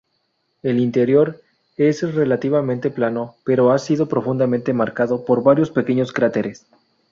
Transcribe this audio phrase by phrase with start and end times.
[0.63, 1.39] El interior
[1.77, 6.65] es relativamente plano, pero ha sido profundamente marcado por varios pequeños cráteres.